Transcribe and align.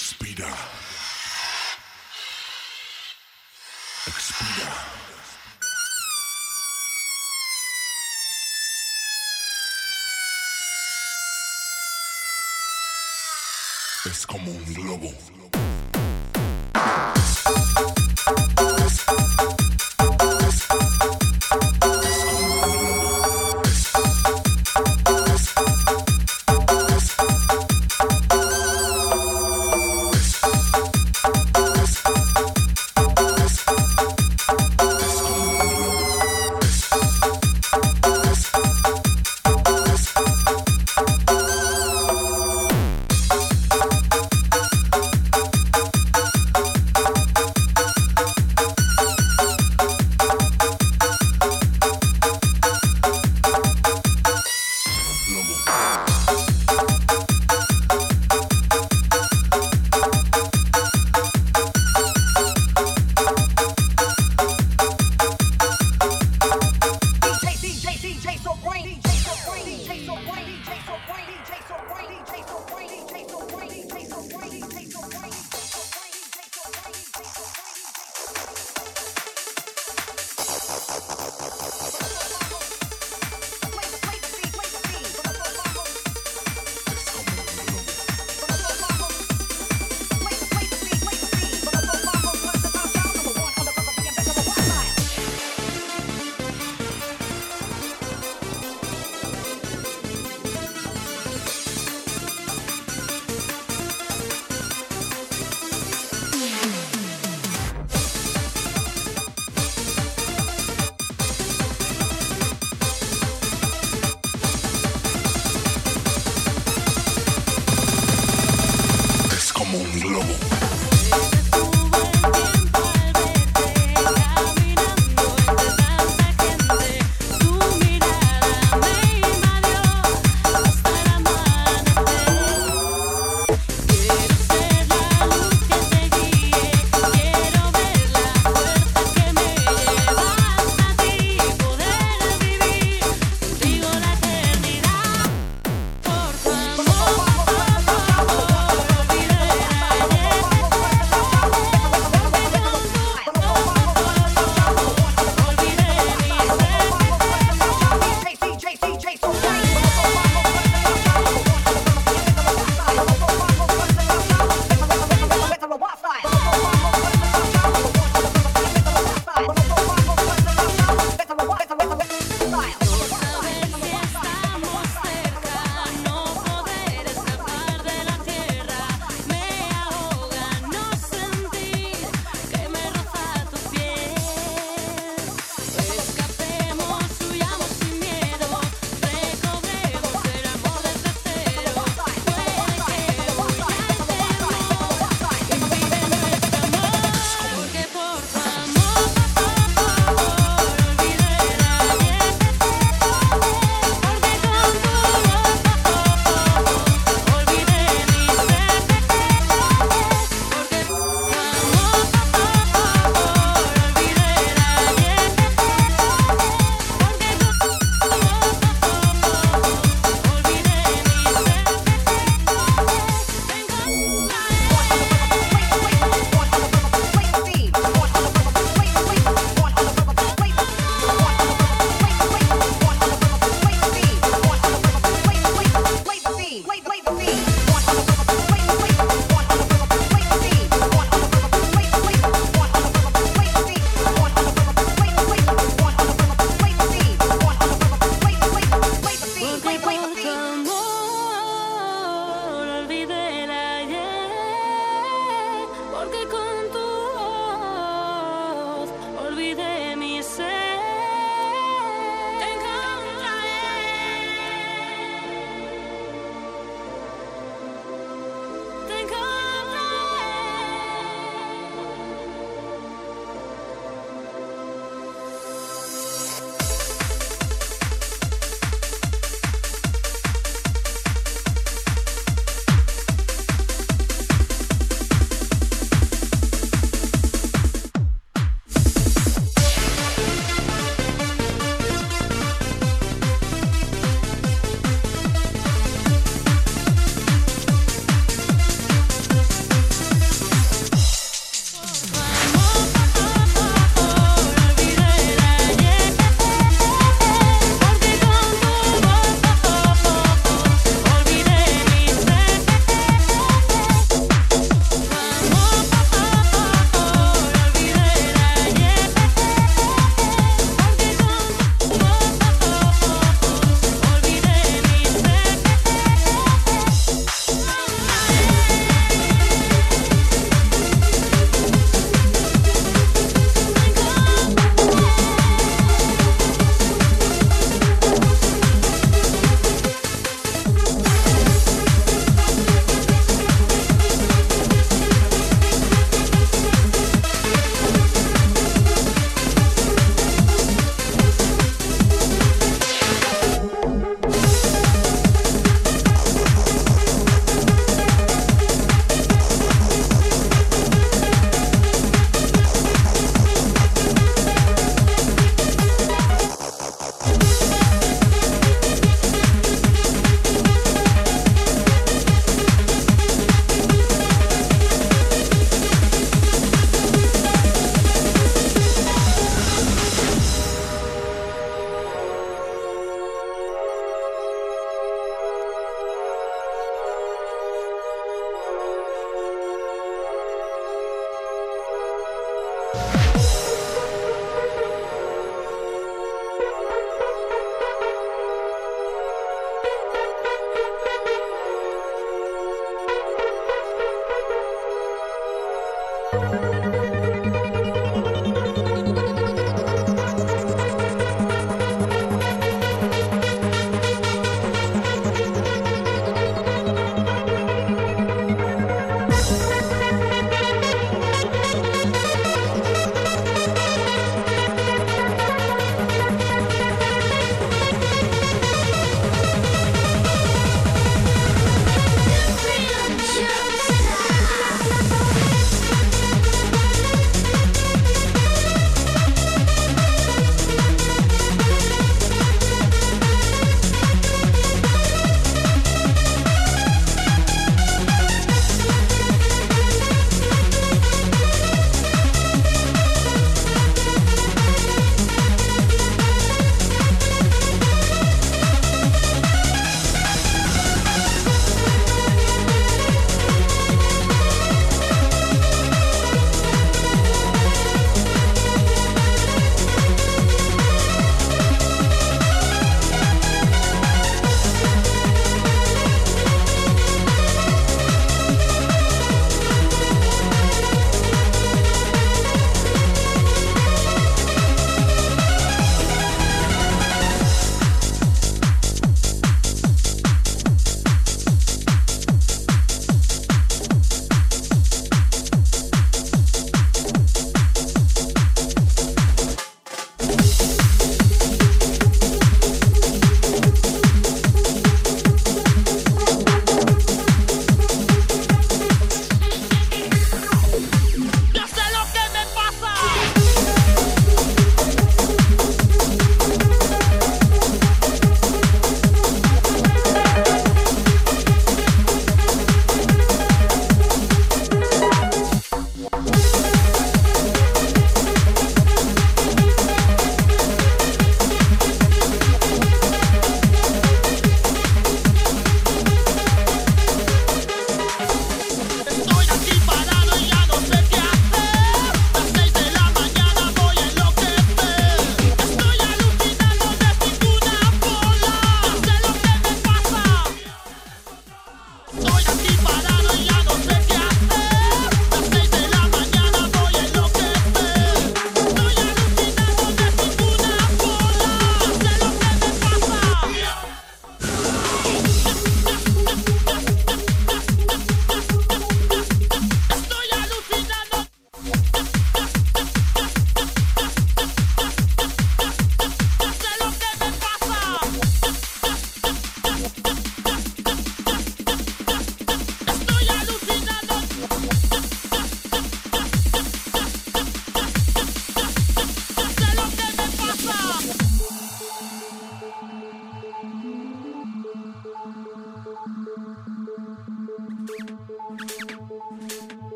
Inspira. 0.00 0.48
Expira. 4.06 4.72
Es 14.06 14.26
como 14.26 14.50
un 14.50 14.74
globo. 14.74 15.59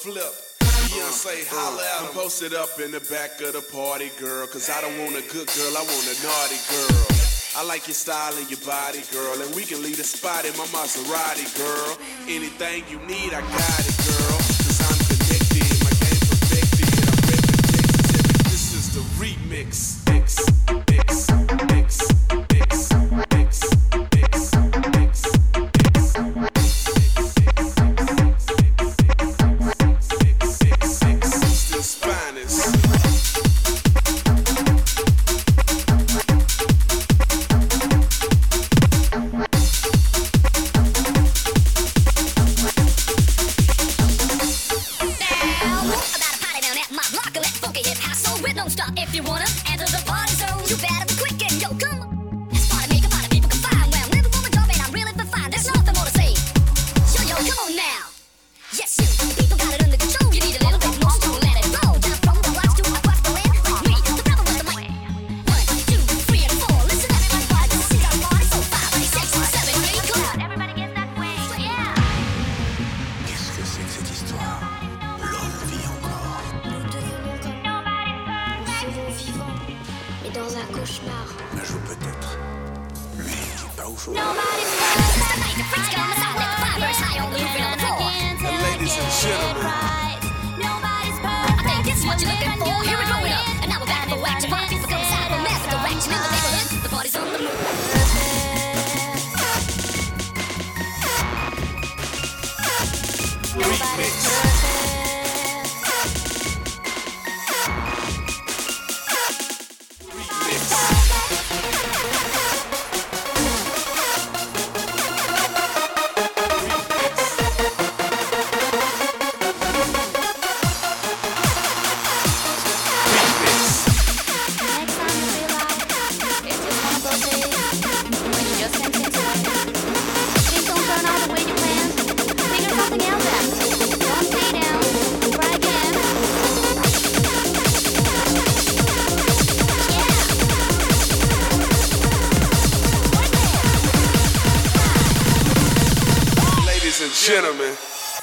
flip. 0.00 0.32
Beyonce, 0.88 1.44
uh, 1.44 1.52
holla 1.52 1.84
at 1.84 2.00
him. 2.00 2.08
I'm 2.08 2.14
posted 2.14 2.54
up 2.54 2.80
in 2.80 2.90
the 2.90 3.00
back 3.12 3.40
of 3.42 3.52
the 3.52 3.60
party, 3.60 4.10
girl. 4.18 4.46
Cause 4.46 4.70
I 4.70 4.80
don't 4.80 4.96
want 4.98 5.12
a 5.12 5.24
good 5.28 5.46
girl, 5.52 5.76
I 5.76 5.84
want 5.84 6.06
a 6.08 6.16
naughty 6.24 6.60
girl. 6.72 7.04
I 7.56 7.64
like 7.64 7.86
your 7.86 7.94
style 7.94 8.32
and 8.36 8.48
your 8.48 8.60
body, 8.64 9.02
girl. 9.12 9.36
And 9.42 9.54
we 9.54 9.64
can 9.64 9.82
leave 9.82 9.98
the 9.98 10.04
spot 10.04 10.46
in 10.46 10.56
my 10.56 10.64
Maserati, 10.72 11.44
girl. 11.58 11.98
Anything 12.28 12.84
you 12.88 12.98
need, 13.06 13.34
I 13.34 13.42
got 13.42 13.80
it. 13.80 13.89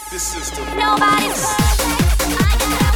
This 0.09 0.37
perfect. 0.51 0.77
Nobody's. 0.77 2.86